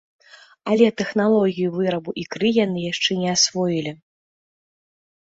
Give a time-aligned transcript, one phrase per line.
[0.69, 3.93] Але тэхналогію вырабу ікры яны яшчэ не асвоілі.